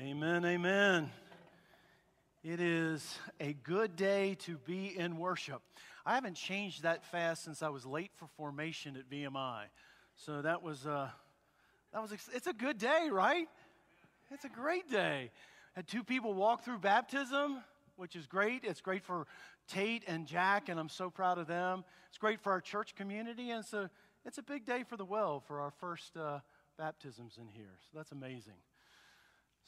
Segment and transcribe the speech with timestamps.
[0.00, 1.10] Amen, amen.
[2.44, 5.60] It is a good day to be in worship.
[6.06, 9.64] I haven't changed that fast since I was late for formation at VMI.
[10.14, 11.08] So that was, uh,
[11.92, 13.48] that was, it's a good day, right?
[14.30, 15.32] It's a great day.
[15.74, 17.60] Had two people walk through baptism,
[17.96, 18.62] which is great.
[18.62, 19.26] It's great for
[19.66, 21.84] Tate and Jack, and I'm so proud of them.
[22.08, 23.90] It's great for our church community, and a,
[24.24, 26.38] it's a big day for the well for our first uh,
[26.78, 27.74] baptisms in here.
[27.90, 28.54] So that's amazing.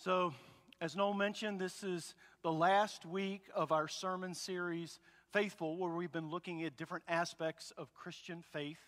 [0.02, 0.32] So,
[0.80, 4.98] as Noel mentioned, this is the last week of our sermon series,
[5.30, 8.80] Faithful, where we've been looking at different aspects of Christian faith,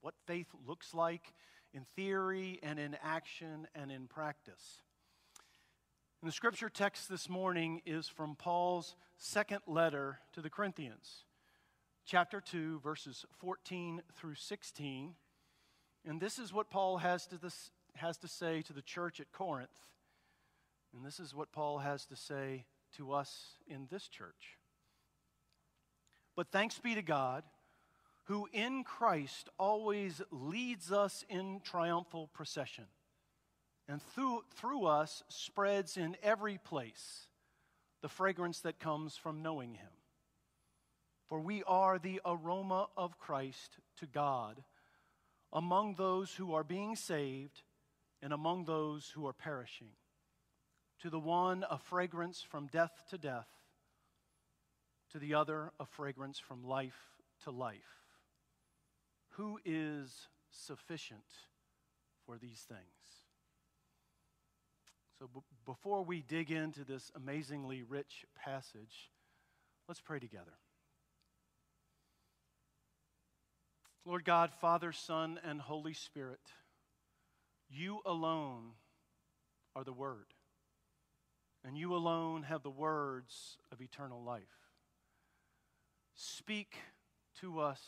[0.00, 1.34] what faith looks like
[1.74, 4.80] in theory and in action and in practice.
[6.22, 11.24] And the scripture text this morning is from Paul's second letter to the Corinthians,
[12.06, 15.14] chapter 2, verses 14 through 16.
[16.06, 19.30] And this is what Paul has to, this, has to say to the church at
[19.30, 19.90] Corinth
[20.94, 22.64] and this is what Paul has to say
[22.96, 24.58] to us in this church.
[26.36, 27.42] But thanks be to God,
[28.24, 32.84] who in Christ always leads us in triumphal procession,
[33.88, 37.26] and through, through us spreads in every place
[38.00, 39.90] the fragrance that comes from knowing Him.
[41.26, 44.62] For we are the aroma of Christ to God
[45.52, 47.62] among those who are being saved
[48.22, 49.88] and among those who are perishing
[51.04, 53.48] to the one a fragrance from death to death,
[55.12, 56.98] to the other a fragrance from life
[57.42, 57.76] to life.
[59.32, 61.26] Who is sufficient
[62.24, 62.80] for these things?
[65.18, 69.10] So, b- before we dig into this amazingly rich passage,
[69.86, 70.56] let's pray together.
[74.06, 76.40] Lord God, Father, Son, and Holy Spirit,
[77.68, 78.70] you alone
[79.76, 80.33] are the Word
[81.64, 84.42] and you alone have the words of eternal life.
[86.14, 86.76] Speak
[87.40, 87.80] to us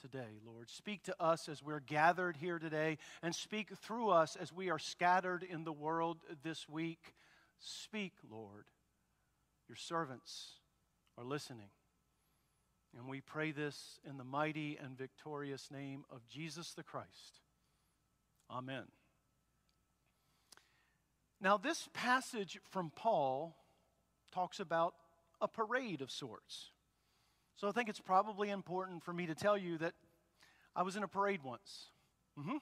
[0.00, 0.68] today, Lord.
[0.68, 4.78] Speak to us as we're gathered here today, and speak through us as we are
[4.78, 7.14] scattered in the world this week.
[7.58, 8.66] Speak, Lord.
[9.68, 10.60] Your servants
[11.16, 11.70] are listening.
[12.96, 17.40] And we pray this in the mighty and victorious name of Jesus the Christ.
[18.50, 18.84] Amen.
[21.40, 23.56] Now, this passage from Paul
[24.32, 24.94] talks about
[25.40, 26.70] a parade of sorts.
[27.56, 29.94] So I think it's probably important for me to tell you that
[30.74, 31.86] I was in a parade once.
[32.38, 32.56] Mm-hmm.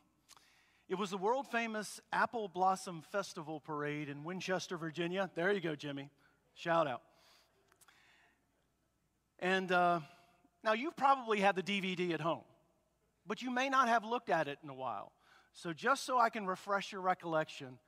[0.88, 5.30] It was the world famous Apple Blossom Festival Parade in Winchester, Virginia.
[5.34, 6.10] There you go, Jimmy.
[6.54, 7.02] Shout out.
[9.38, 10.00] And uh,
[10.62, 12.44] now you've probably had the DVD at home,
[13.26, 15.12] but you may not have looked at it in a while.
[15.54, 17.78] So, just so I can refresh your recollection,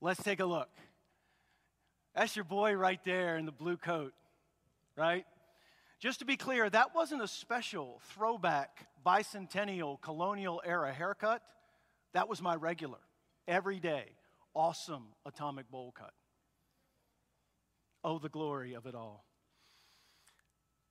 [0.00, 0.68] Let's take a look.
[2.14, 4.12] That's your boy right there in the blue coat,
[4.96, 5.24] right?
[5.98, 11.42] Just to be clear, that wasn't a special throwback bicentennial colonial era haircut.
[12.12, 12.98] That was my regular,
[13.48, 14.04] everyday,
[14.54, 16.12] awesome atomic bowl cut.
[18.04, 19.24] Oh, the glory of it all.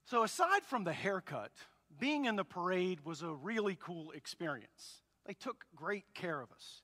[0.05, 1.51] So, aside from the haircut,
[1.99, 5.01] being in the parade was a really cool experience.
[5.25, 6.81] They took great care of us.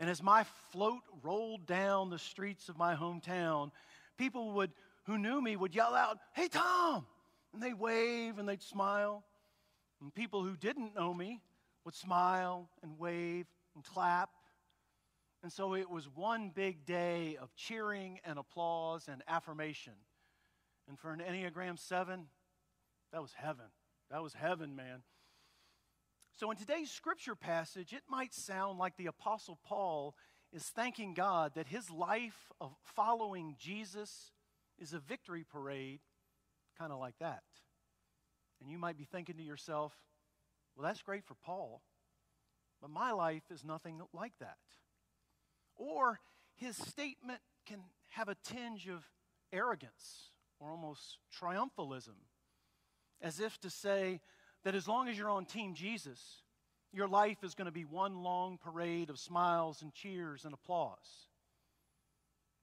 [0.00, 3.70] And as my float rolled down the streets of my hometown,
[4.16, 4.72] people would,
[5.04, 7.06] who knew me would yell out, Hey, Tom!
[7.52, 9.22] And they'd wave and they'd smile.
[10.00, 11.42] And people who didn't know me
[11.84, 13.44] would smile and wave
[13.74, 14.30] and clap.
[15.42, 19.92] And so it was one big day of cheering and applause and affirmation.
[20.88, 22.26] And for an Enneagram 7,
[23.12, 23.66] that was heaven.
[24.10, 25.02] That was heaven, man.
[26.40, 30.14] So, in today's scripture passage, it might sound like the Apostle Paul
[30.54, 34.32] is thanking God that his life of following Jesus
[34.78, 36.00] is a victory parade,
[36.78, 37.42] kind of like that.
[38.58, 39.92] And you might be thinking to yourself,
[40.74, 41.82] well, that's great for Paul,
[42.80, 44.56] but my life is nothing like that.
[45.76, 46.20] Or
[46.56, 47.80] his statement can
[48.12, 49.04] have a tinge of
[49.52, 52.16] arrogance or almost triumphalism,
[53.20, 54.22] as if to say,
[54.64, 56.20] that as long as you're on Team Jesus,
[56.92, 61.28] your life is going to be one long parade of smiles and cheers and applause.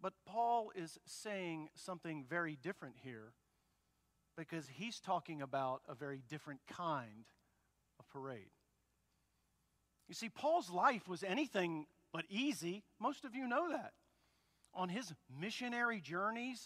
[0.01, 3.33] But Paul is saying something very different here
[4.37, 7.25] because he's talking about a very different kind
[7.99, 8.51] of parade.
[10.07, 12.83] You see, Paul's life was anything but easy.
[12.99, 13.93] Most of you know that.
[14.73, 15.11] On his
[15.41, 16.63] missionary journeys,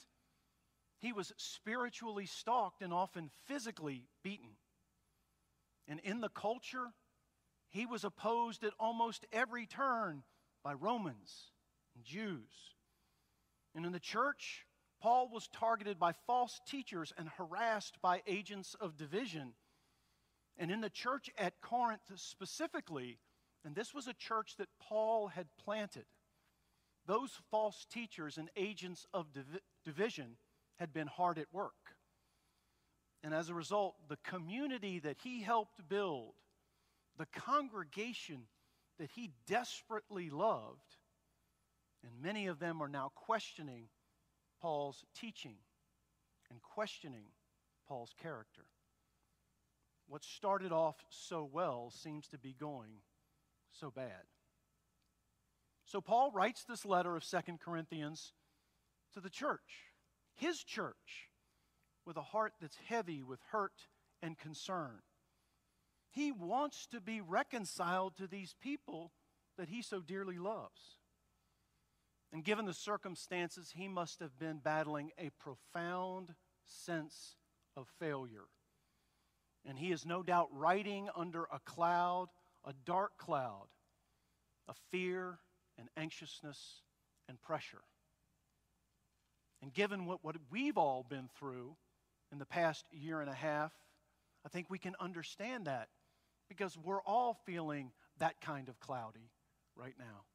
[1.00, 4.50] he was spiritually stalked and often physically beaten.
[5.92, 6.94] And in the culture,
[7.68, 10.24] he was opposed at almost every turn
[10.64, 11.52] by Romans
[11.94, 12.48] and Jews.
[13.76, 14.66] And in the church,
[15.02, 19.52] Paul was targeted by false teachers and harassed by agents of division.
[20.58, 23.20] And in the church at Corinth specifically,
[23.66, 26.06] and this was a church that Paul had planted,
[27.06, 30.38] those false teachers and agents of divi- division
[30.80, 31.74] had been hard at work.
[33.24, 36.34] And as a result, the community that he helped build,
[37.18, 38.48] the congregation
[38.98, 40.98] that he desperately loved,
[42.04, 43.90] and many of them are now questioning
[44.60, 45.58] Paul's teaching
[46.50, 47.26] and questioning
[47.88, 48.66] Paul's character.
[50.08, 53.02] What started off so well seems to be going
[53.72, 54.26] so bad.
[55.86, 58.34] So Paul writes this letter of Second Corinthians
[59.14, 59.92] to the church,
[60.36, 61.31] his church,
[62.06, 63.88] with a heart that's heavy with hurt
[64.22, 65.02] and concern.
[66.10, 69.12] He wants to be reconciled to these people
[69.58, 70.98] that he so dearly loves.
[72.34, 76.34] And given the circumstances, he must have been battling a profound
[76.66, 77.36] sense
[77.76, 78.46] of failure.
[79.66, 82.28] And he is no doubt writing under a cloud,
[82.66, 83.68] a dark cloud,
[84.68, 85.40] of fear
[85.78, 86.82] and anxiousness
[87.28, 87.84] and pressure.
[89.62, 91.76] And given what, what we've all been through
[92.32, 93.72] in the past year and a half,
[94.46, 95.90] I think we can understand that
[96.50, 99.32] because we're all feeling that kind of cloudy
[99.76, 100.26] right now.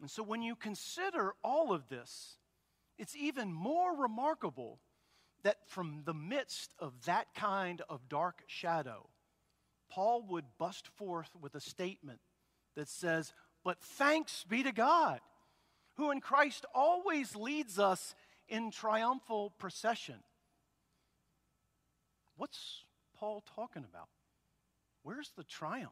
[0.00, 2.38] And so when you consider all of this,
[2.98, 4.80] it's even more remarkable
[5.44, 9.08] that from the midst of that kind of dark shadow,
[9.90, 12.20] Paul would bust forth with a statement
[12.76, 13.32] that says,
[13.64, 15.20] But thanks be to God,
[15.96, 18.14] who in Christ always leads us
[18.52, 20.16] in triumphal procession.
[22.36, 22.84] What's
[23.16, 24.08] Paul talking about?
[25.02, 25.90] Where's the triumph?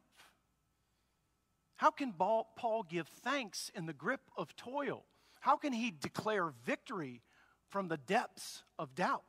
[1.77, 5.05] How can Paul give thanks in the grip of toil?
[5.39, 7.23] How can he declare victory
[7.67, 9.23] from the depths of doubt?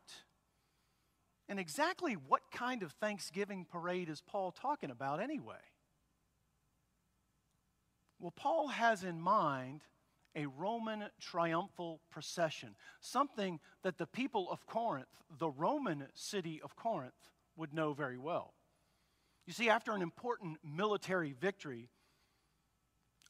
[1.49, 5.65] And exactly what kind of Thanksgiving parade is Paul talking about anyway?
[8.21, 9.85] Well, Paul has in mind
[10.35, 15.09] a Roman triumphal procession, something that the people of Corinth,
[15.39, 18.55] the Roman city of Corinth, would know very well.
[19.47, 21.91] You see, after an important military victory,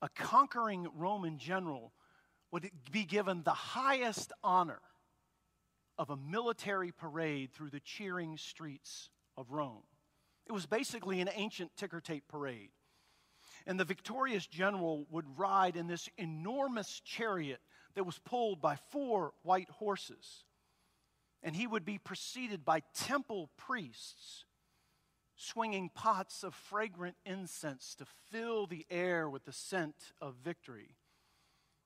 [0.01, 1.93] a conquering Roman general
[2.51, 4.81] would be given the highest honor
[5.99, 9.85] of a military parade through the cheering streets of Rome.
[10.47, 12.71] It was basically an ancient ticker tape parade.
[13.67, 17.61] And the victorious general would ride in this enormous chariot
[17.95, 20.45] that was pulled by four white horses.
[21.43, 24.45] And he would be preceded by temple priests
[25.43, 30.97] swinging pots of fragrant incense to fill the air with the scent of victory.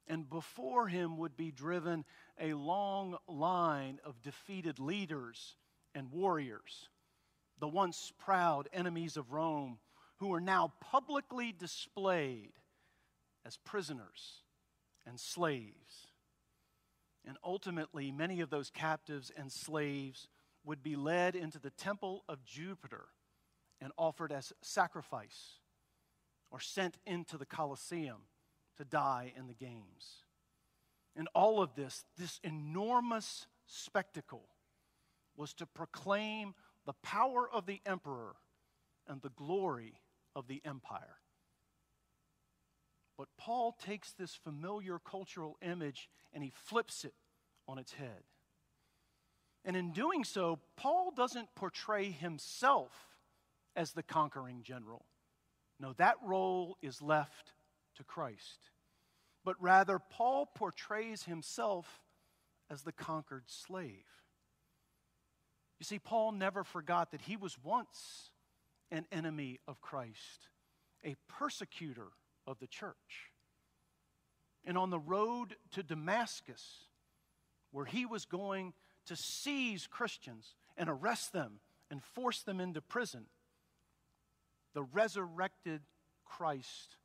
[0.07, 2.05] And before him would be driven
[2.39, 5.57] a long line of defeated leaders
[5.95, 6.89] and warriors,
[7.59, 9.79] the once proud enemies of Rome,
[10.19, 12.53] who are now publicly displayed
[13.45, 14.43] as prisoners
[15.07, 16.09] and slaves.
[17.27, 20.29] And ultimately, many of those captives and slaves
[20.65, 23.07] would be led into the temple of Jupiter
[23.81, 25.59] and offered as sacrifice
[26.51, 28.23] or sent into the Colosseum
[28.77, 30.25] to die in the games.
[31.15, 34.49] And all of this, this enormous spectacle,
[35.37, 38.37] was to proclaim the power of the emperor
[39.09, 39.95] and the glory
[40.37, 41.17] of the empire.
[43.19, 47.15] But Paul takes this familiar cultural image and he flips it
[47.67, 48.23] on its head.
[49.65, 52.93] And in doing so, Paul doesn't portray himself
[53.75, 55.07] as the conquering general.
[55.81, 57.55] No, that role is left
[57.97, 58.71] to Christ.
[59.45, 62.03] But rather, Paul portrays himself
[62.71, 64.05] as the conquered slave.
[65.79, 68.31] You see, Paul never forgot that he was once
[68.91, 70.49] an enemy of Christ,
[71.05, 72.09] a persecutor
[72.47, 73.33] of the church.
[74.65, 76.87] And on the road to Damascus,
[77.71, 78.73] where he was going
[79.07, 83.27] to seize Christians and arrest them and force them into prison,
[84.75, 85.83] the resurrected
[86.25, 86.97] Christ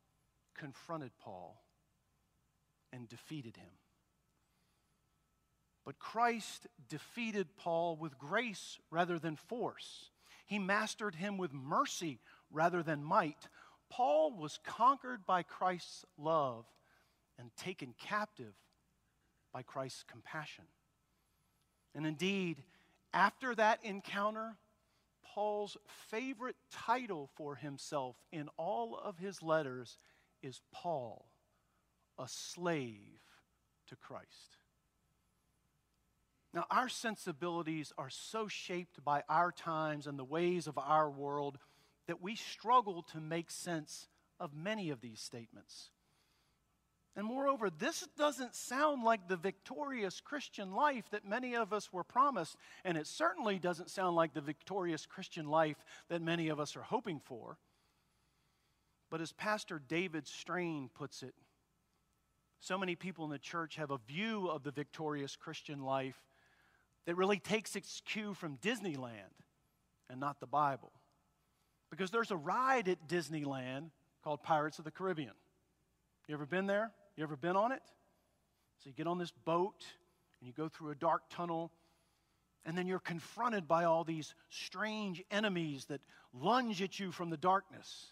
[0.56, 1.62] confronted Paul
[2.92, 3.70] and defeated him.
[5.84, 10.10] But Christ defeated Paul with grace rather than force.
[10.52, 13.48] He mastered him with mercy rather than might.
[13.88, 16.66] Paul was conquered by Christ's love
[17.38, 18.52] and taken captive
[19.50, 20.64] by Christ's compassion.
[21.94, 22.62] And indeed,
[23.14, 24.58] after that encounter,
[25.24, 25.78] Paul's
[26.10, 29.96] favorite title for himself in all of his letters
[30.42, 31.30] is Paul,
[32.18, 33.22] a slave
[33.86, 34.58] to Christ.
[36.54, 41.58] Now, our sensibilities are so shaped by our times and the ways of our world
[42.06, 45.90] that we struggle to make sense of many of these statements.
[47.14, 52.04] And moreover, this doesn't sound like the victorious Christian life that many of us were
[52.04, 55.76] promised, and it certainly doesn't sound like the victorious Christian life
[56.08, 57.58] that many of us are hoping for.
[59.10, 61.34] But as Pastor David Strain puts it,
[62.60, 66.16] so many people in the church have a view of the victorious Christian life
[67.06, 69.34] that really takes its cue from Disneyland
[70.08, 70.92] and not the Bible.
[71.90, 73.90] Because there's a ride at Disneyland
[74.22, 75.34] called Pirates of the Caribbean.
[76.28, 76.90] You ever been there?
[77.16, 77.82] You ever been on it?
[78.78, 79.84] So you get on this boat
[80.40, 81.70] and you go through a dark tunnel,
[82.64, 86.00] and then you're confronted by all these strange enemies that
[86.32, 88.06] lunge at you from the darkness.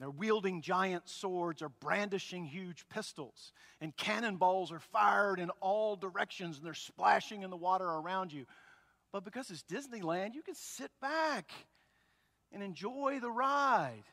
[0.00, 3.52] They're wielding giant swords or brandishing huge pistols,
[3.82, 8.46] and cannonballs are fired in all directions and they're splashing in the water around you.
[9.12, 11.50] But because it's Disneyland, you can sit back
[12.50, 14.04] and enjoy the ride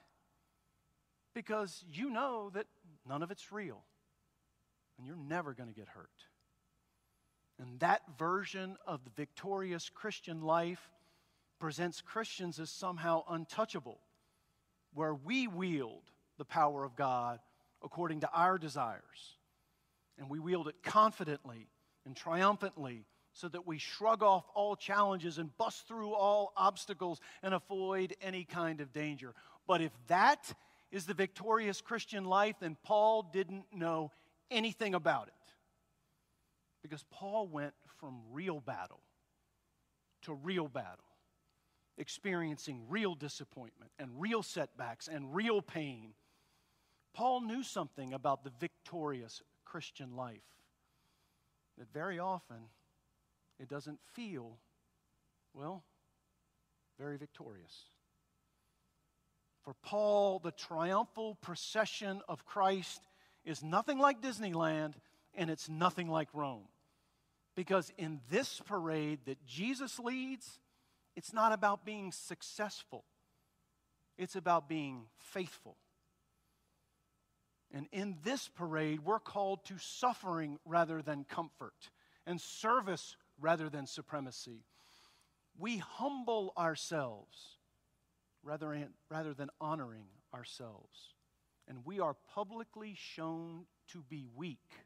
[1.34, 2.66] because you know that
[3.08, 3.82] none of it's real
[4.98, 6.10] and you're never going to get hurt.
[7.60, 10.90] And that version of the victorious Christian life
[11.60, 14.00] presents Christians as somehow untouchable,
[14.98, 16.02] where we wield
[16.40, 17.40] the power of God
[17.84, 19.38] according to our desires.
[20.18, 21.68] And we wield it confidently
[22.04, 27.54] and triumphantly so that we shrug off all challenges and bust through all obstacles and
[27.54, 29.36] avoid any kind of danger.
[29.68, 30.52] But if that
[30.92, 34.12] is the victorious Christian life, then Paul didn't know
[34.50, 35.34] anything about it.
[36.82, 39.02] Because Paul went from real battle
[40.24, 41.06] to real battle,
[41.98, 46.14] experiencing real disappointment and real setbacks and real pain.
[47.14, 50.42] Paul knew something about the victorious Christian life
[51.78, 52.58] that very often
[53.60, 54.58] it doesn't feel,
[55.54, 55.84] well,
[57.00, 57.86] very victorious.
[59.64, 63.02] For Paul, the triumphal procession of Christ
[63.44, 64.94] is nothing like Disneyland
[65.36, 66.68] and it's nothing like Rome.
[67.56, 70.60] Because in this parade that Jesus leads,
[71.18, 73.04] it's not about being successful,
[74.20, 75.76] it's about being faithful.
[77.74, 81.90] And in this parade, we're called to suffering rather than comfort,
[82.28, 84.64] and service rather than supremacy.
[85.58, 87.58] We humble ourselves
[88.44, 91.16] rather, rather than honoring ourselves.
[91.68, 94.86] And we are publicly shown to be weak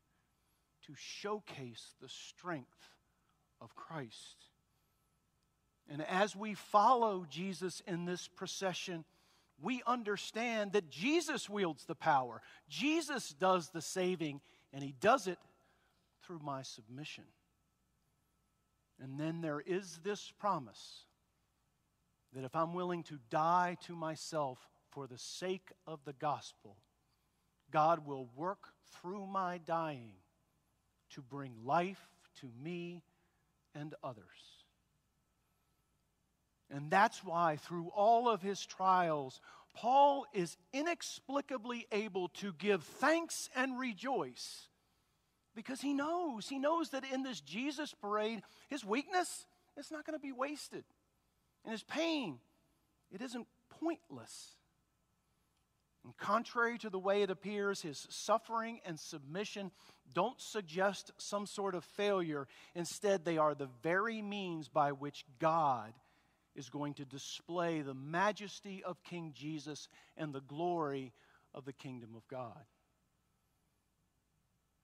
[0.88, 2.89] to showcase the strength
[3.59, 4.50] of Christ.
[5.89, 9.03] And as we follow Jesus in this procession,
[9.61, 12.41] we understand that Jesus wields the power.
[12.69, 14.41] Jesus does the saving,
[14.73, 15.38] and he does it
[16.23, 17.25] through my submission.
[19.01, 21.05] And then there is this promise
[22.33, 24.59] that if I'm willing to die to myself
[24.91, 26.77] for the sake of the gospel,
[27.71, 28.69] God will work
[29.01, 30.13] through my dying
[31.11, 32.09] to bring life
[32.39, 33.01] to me
[33.75, 34.61] and others.
[36.74, 39.42] And that's why, through all of his trials,
[39.74, 44.68] Paul is inexplicably able to give thanks and rejoice
[45.56, 49.46] because he knows, he knows that in this Jesus parade, his weakness
[49.78, 50.84] is not going to be wasted.
[51.66, 52.40] And his pain,
[53.12, 54.56] it isn't pointless.
[56.04, 59.72] And contrary to the way it appears, his suffering and submission
[60.13, 62.48] don't suggest some sort of failure.
[62.75, 65.94] Instead, they are the very means by which God
[66.55, 71.13] is going to display the majesty of King Jesus and the glory
[71.53, 72.65] of the kingdom of God.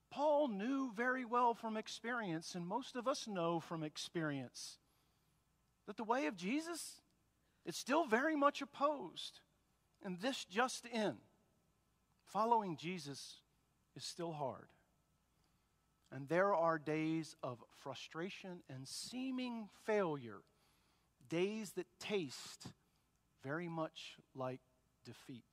[0.09, 4.77] Paul knew very well from experience, and most of us know from experience,
[5.85, 7.01] that the way of Jesus
[7.65, 9.41] is still very much opposed.
[10.03, 11.17] And this just in
[12.25, 13.41] following Jesus
[13.95, 14.67] is still hard.
[16.11, 20.39] And there are days of frustration and seeming failure,
[21.29, 22.67] days that taste
[23.43, 24.59] very much like
[25.05, 25.43] defeat.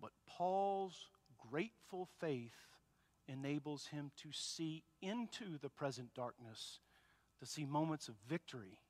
[0.00, 1.06] But Paul's
[1.50, 2.54] grateful faith
[3.26, 6.80] enables him to see into the present darkness,
[7.40, 8.80] to see moments of victory,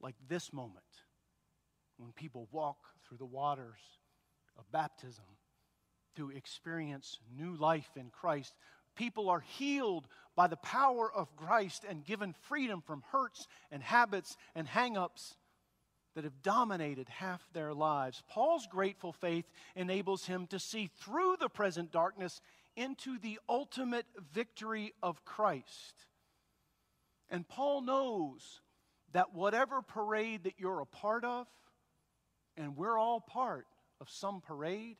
[0.00, 0.84] like this moment
[1.96, 3.80] when people walk through the waters
[4.58, 5.24] of baptism
[6.16, 8.54] to experience new life in Christ.
[8.96, 14.36] People are healed by the power of Christ and given freedom from hurts and habits
[14.54, 15.36] and hang ups
[16.14, 18.22] that have dominated half their lives.
[18.28, 22.40] Paul's grateful faith enables him to see through the present darkness
[22.74, 26.06] into the ultimate victory of Christ.
[27.30, 28.60] And Paul knows
[29.12, 31.46] that whatever parade that you're a part of,
[32.56, 33.66] and we're all part
[34.00, 34.96] of some parade,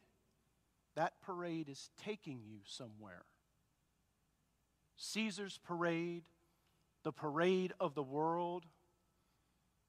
[0.97, 3.25] that parade is taking you somewhere.
[4.97, 6.25] Caesar's parade,
[7.05, 8.65] the parade of the world,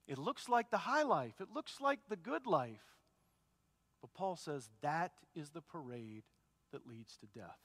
[0.07, 2.83] it looks like the high life, it looks like the good life.
[4.01, 6.23] But Paul says that is the parade
[6.71, 7.59] that leads to death.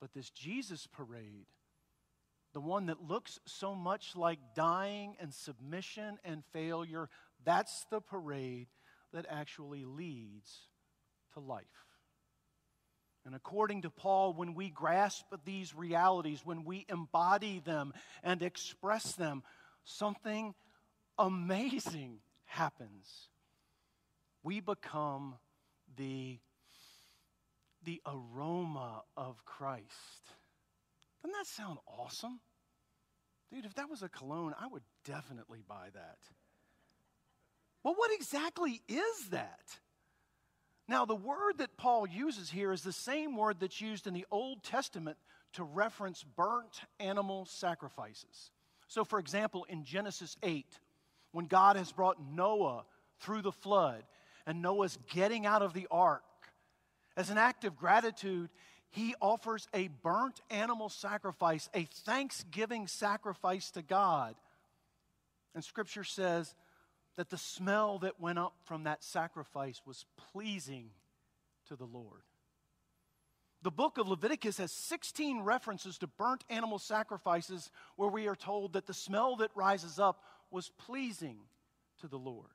[0.00, 1.46] But this Jesus parade,
[2.52, 7.08] the one that looks so much like dying and submission and failure,
[7.44, 8.66] that's the parade
[9.12, 10.68] that actually leads
[11.34, 11.64] to life.
[13.24, 19.12] And according to Paul, when we grasp these realities, when we embody them and express
[19.12, 19.42] them,
[19.84, 20.54] something
[21.18, 23.28] amazing happens.
[24.42, 25.36] We become
[25.96, 26.38] the,
[27.84, 29.86] the aroma of Christ.
[31.22, 32.40] Doesn't that sound awesome?
[33.52, 36.18] Dude, if that was a cologne, I would definitely buy that.
[37.84, 39.78] Well, what exactly is that?
[40.92, 44.26] Now, the word that Paul uses here is the same word that's used in the
[44.30, 45.16] Old Testament
[45.54, 48.50] to reference burnt animal sacrifices.
[48.88, 50.66] So, for example, in Genesis 8,
[51.30, 52.84] when God has brought Noah
[53.20, 54.04] through the flood
[54.46, 56.24] and Noah's getting out of the ark,
[57.16, 58.50] as an act of gratitude,
[58.90, 64.34] he offers a burnt animal sacrifice, a thanksgiving sacrifice to God.
[65.54, 66.54] And scripture says
[67.16, 70.90] that the smell that went up from that sacrifice was pleasing
[71.68, 72.22] to the Lord.
[73.62, 78.72] The book of Leviticus has 16 references to burnt animal sacrifices where we are told
[78.72, 81.38] that the smell that rises up was pleasing
[82.00, 82.50] to the Lord.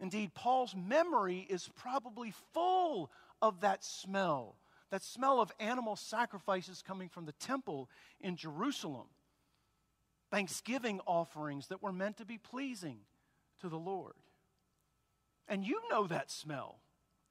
[0.00, 4.56] Indeed, Paul's memory is probably full of that smell,
[4.90, 7.88] that smell of animal sacrifices coming from the temple
[8.20, 9.06] in Jerusalem,
[10.32, 12.98] thanksgiving offerings that were meant to be pleasing
[13.64, 14.12] to the Lord.
[15.48, 16.78] And you know that smell,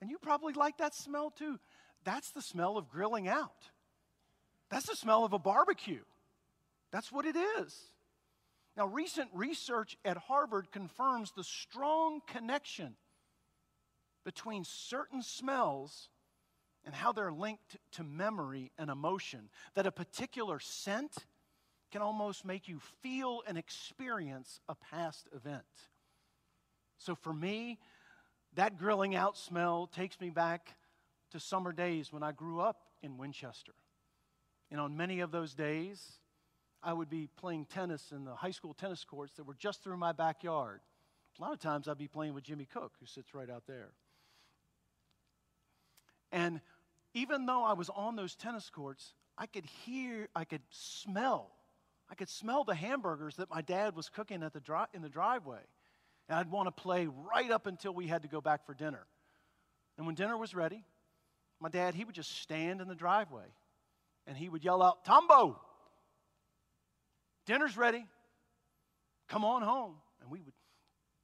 [0.02, 1.60] and you probably like that smell too.
[2.04, 3.70] That's the smell of grilling out.
[4.70, 6.04] That's the smell of a barbecue.
[6.92, 7.80] That's what it is.
[8.76, 12.96] Now, recent research at Harvard confirms the strong connection
[14.26, 16.10] between certain smells
[16.84, 19.50] and how they're linked to memory and emotion.
[19.76, 21.14] That a particular scent
[21.92, 25.64] can almost make you feel and experience a past event.
[27.04, 27.80] So for me,
[28.56, 30.76] that grilling out smell takes me back
[31.32, 33.74] to summer days when I grew up in Winchester.
[34.72, 36.20] And on many of those days,
[36.82, 39.98] I would be playing tennis in the high school tennis courts that were just through
[39.98, 40.80] my backyard.
[41.38, 43.92] A lot of times I'd be playing with Jimmy Cook, who sits right out there.
[46.32, 46.62] And
[47.14, 51.52] even though I was on those tennis courts, I could hear, I could smell,
[52.10, 55.10] I could smell the hamburgers that my dad was cooking at the dri- in the
[55.10, 55.60] driveway.
[56.30, 59.06] And I'd want to play right up until we had to go back for dinner.
[59.98, 60.84] And when dinner was ready,
[61.60, 63.46] my dad, he would just stand in the driveway
[64.26, 65.60] and he would yell out, Tombo,
[67.46, 68.06] Dinner's ready.
[69.28, 69.96] Come on home.
[70.22, 70.54] And we would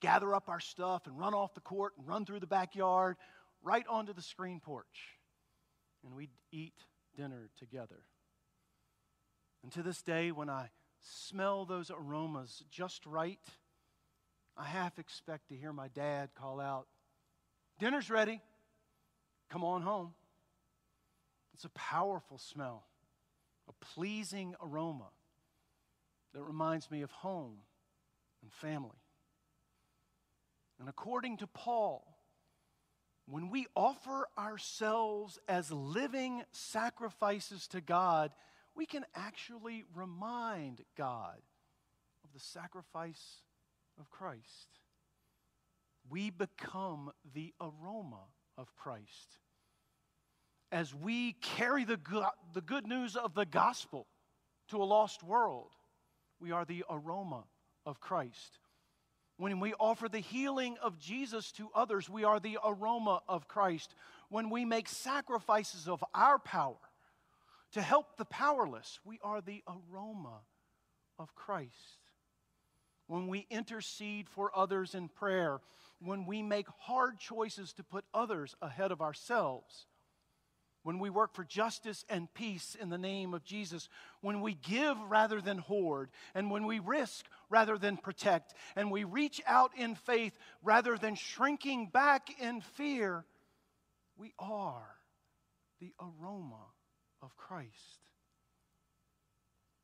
[0.01, 3.17] gather up our stuff and run off the court and run through the backyard
[3.63, 5.17] right onto the screen porch.
[6.03, 6.73] And we'd eat
[7.15, 8.03] dinner together.
[9.63, 10.69] And to this day, when I
[11.01, 13.39] smell those aromas just right,
[14.59, 16.87] I half expect to hear my dad call out,
[17.79, 18.41] Dinner's ready.
[19.49, 20.13] Come on home.
[21.53, 22.85] It's a powerful smell,
[23.69, 25.07] a pleasing aroma
[26.33, 27.59] that reminds me of home
[28.41, 29.01] and family.
[30.77, 32.05] And according to Paul,
[33.27, 38.31] when we offer ourselves as living sacrifices to God,
[38.75, 41.37] we can actually remind God
[42.25, 43.41] of the sacrifice
[43.99, 44.79] of Christ.
[46.09, 48.23] We become the aroma
[48.57, 49.37] of Christ.
[50.71, 54.07] As we carry the, go- the good news of the gospel
[54.69, 55.71] to a lost world,
[56.39, 57.43] we are the aroma
[57.85, 58.59] of Christ.
[59.37, 63.95] When we offer the healing of Jesus to others, we are the aroma of Christ.
[64.29, 66.75] When we make sacrifices of our power
[67.71, 70.41] to help the powerless, we are the aroma
[71.17, 72.08] of Christ.
[73.09, 75.61] When we intercede for others in prayer,
[75.99, 79.87] when we make hard choices to put others ahead of ourselves,
[80.83, 83.89] when we work for justice and peace in the name of Jesus,
[84.21, 89.05] when we give rather than hoard, and when we risk rather than protect, and we
[89.05, 93.25] reach out in faith rather than shrinking back in fear,
[94.17, 94.87] we are
[95.79, 96.67] the aroma
[97.23, 98.08] of Christ.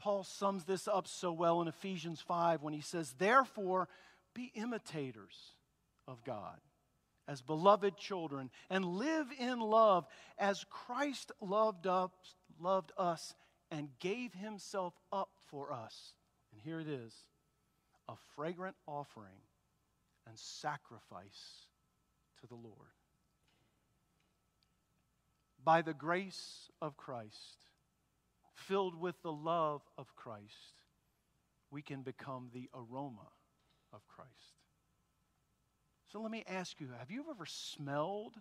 [0.05, 3.89] Paul sums this up so well in Ephesians 5 when he says, Therefore,
[4.35, 5.55] be imitators
[6.07, 6.59] of God
[7.27, 10.05] as beloved children and live in love
[10.37, 12.11] as Christ loved us,
[12.59, 13.33] loved us
[13.71, 16.13] and gave himself up for us.
[16.51, 17.11] And here it is
[18.07, 19.41] a fragrant offering
[20.27, 21.65] and sacrifice
[22.41, 22.93] to the Lord.
[25.63, 27.57] By the grace of Christ,
[28.55, 30.81] filled with the love of Christ,
[31.69, 33.27] we can become the aroma
[33.93, 34.31] of Christ.
[36.11, 38.35] So let me ask you have you ever smelled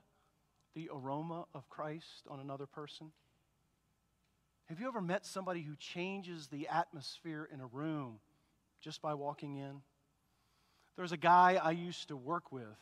[0.74, 3.12] the aroma of Christ on another person?
[4.66, 8.20] Have you ever met somebody who changes the atmosphere in a room
[8.80, 9.82] just by walking in?
[10.96, 12.78] There's a guy I used to work with,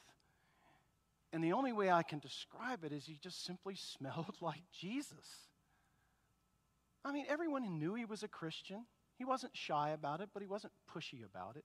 [1.32, 5.48] and the only way I can describe it is he just simply smelled like Jesus.
[7.04, 8.84] I mean, everyone knew he was a Christian.
[9.18, 11.64] He wasn't shy about it, but he wasn't pushy about it.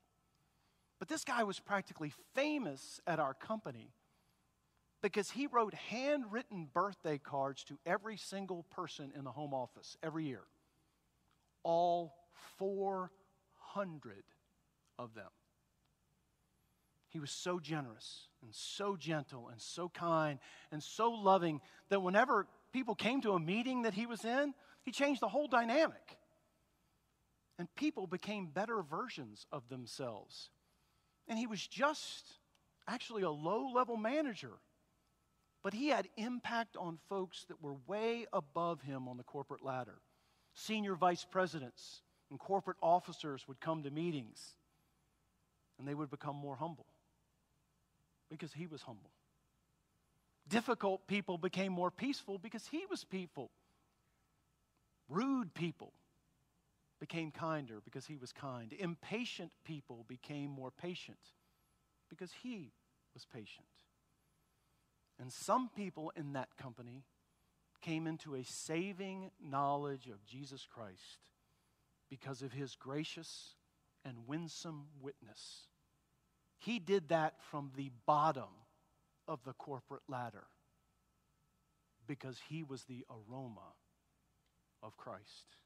[0.99, 3.93] But this guy was practically famous at our company
[5.01, 10.25] because he wrote handwritten birthday cards to every single person in the home office every
[10.25, 10.43] year.
[11.63, 12.15] All
[12.57, 14.23] 400
[14.97, 15.29] of them.
[17.09, 20.39] He was so generous and so gentle and so kind
[20.71, 24.53] and so loving that whenever people came to a meeting that he was in,
[24.87, 26.17] he changed the whole dynamic.
[27.59, 30.49] And people became better versions of themselves.
[31.27, 32.25] And he was just
[32.87, 34.53] actually a low level manager
[35.67, 39.99] but he had impact on folks that were way above him on the corporate ladder.
[40.53, 44.55] Senior vice presidents and corporate officers would come to meetings
[45.77, 46.85] and they would become more humble
[48.29, 49.11] because he was humble.
[50.47, 53.51] Difficult people became more peaceful because he was peaceful.
[55.09, 55.93] Rude people
[56.99, 58.73] became kinder because he was kind.
[58.73, 61.19] Impatient people became more patient
[62.09, 62.71] because he
[63.13, 63.67] was patient.
[65.19, 67.03] And some people in that company
[67.81, 71.29] came into a saving knowledge of Jesus Christ
[72.09, 73.55] because of his gracious
[74.05, 75.67] and winsome witness.
[76.59, 78.49] He did that from the bottom
[79.27, 80.47] of the corporate ladder
[82.07, 83.73] because he was the aroma
[84.83, 85.57] of Christ.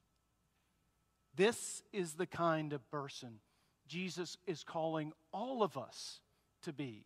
[1.36, 3.40] This is the kind of person
[3.88, 6.20] Jesus is calling all of us
[6.64, 7.06] to be.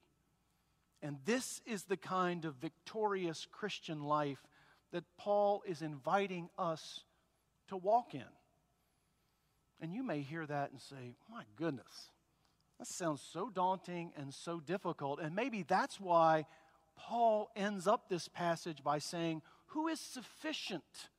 [1.02, 4.44] And this is the kind of victorious Christian life
[4.91, 7.04] that Paul is inviting us
[7.70, 8.24] to walk in.
[9.82, 12.10] And you may hear that and say, my goodness,
[12.80, 15.20] that sounds so daunting and so difficult.
[15.20, 16.46] And maybe that's why
[16.96, 21.10] Paul ends up this passage by saying, Who is sufficient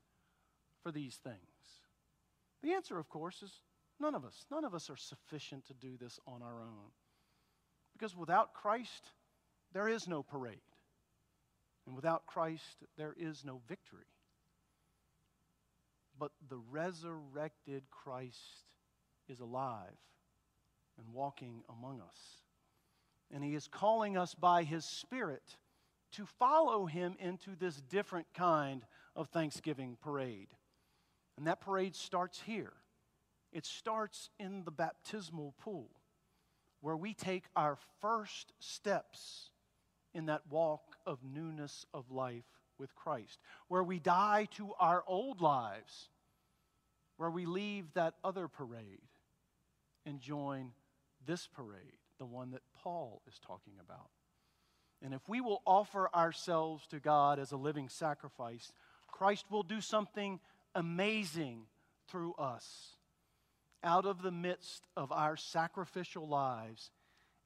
[0.86, 1.36] for these things?
[2.62, 3.50] The answer, of course, is
[3.98, 4.46] none of us.
[4.52, 6.92] None of us are sufficient to do this on our own.
[7.92, 9.10] Because without Christ,
[9.72, 10.60] there is no parade.
[11.88, 14.06] And without Christ, there is no victory.
[16.20, 18.62] But the resurrected Christ
[19.28, 19.98] is alive
[20.98, 22.18] and walking among us.
[23.34, 25.56] And he is calling us by his Spirit
[26.12, 28.84] to follow him into this different kind
[29.16, 30.46] of Thanksgiving parade.
[31.36, 32.72] And that parade starts here.
[33.52, 35.90] It starts in the baptismal pool,
[36.80, 39.50] where we take our first steps
[40.14, 42.44] in that walk of newness of life
[42.78, 46.08] with Christ, where we die to our old lives,
[47.16, 49.00] where we leave that other parade
[50.04, 50.72] and join
[51.26, 54.10] this parade, the one that Paul is talking about.
[55.02, 58.72] And if we will offer ourselves to God as a living sacrifice,
[59.06, 60.40] Christ will do something
[60.76, 61.62] amazing
[62.06, 62.96] through us.
[63.82, 66.90] Out of the midst of our sacrificial lives,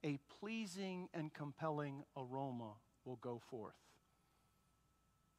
[0.04, 2.72] a pleasing and compelling aroma
[3.04, 3.76] will go forth.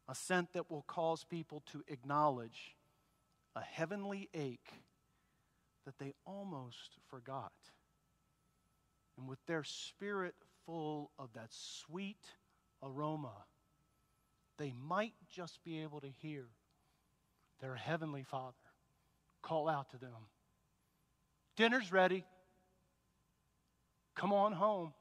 [0.07, 2.75] A scent that will cause people to acknowledge
[3.55, 4.71] a heavenly ache
[5.85, 7.51] that they almost forgot.
[9.17, 12.23] And with their spirit full of that sweet
[12.81, 13.45] aroma,
[14.57, 16.45] they might just be able to hear
[17.61, 18.55] their heavenly Father
[19.41, 20.27] call out to them
[21.55, 22.25] Dinner's ready.
[24.15, 24.93] Come on home.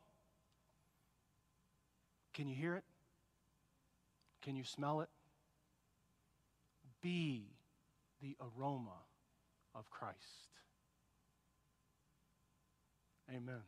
[2.35, 2.85] Can you hear it?
[4.43, 5.09] Can you smell it?
[7.03, 7.47] Be
[8.21, 8.99] the aroma
[9.75, 10.17] of Christ.
[13.31, 13.63] Amen.